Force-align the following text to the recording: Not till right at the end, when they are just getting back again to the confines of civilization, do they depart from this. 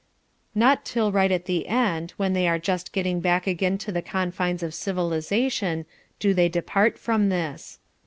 Not 0.55 0.83
till 0.83 1.11
right 1.11 1.31
at 1.31 1.45
the 1.45 1.67
end, 1.67 2.13
when 2.17 2.33
they 2.33 2.47
are 2.47 2.57
just 2.57 2.91
getting 2.91 3.19
back 3.19 3.45
again 3.45 3.77
to 3.85 3.91
the 3.91 4.01
confines 4.01 4.63
of 4.63 4.73
civilization, 4.73 5.85
do 6.19 6.33
they 6.33 6.49
depart 6.49 6.97
from 6.97 7.29
this. 7.29 7.77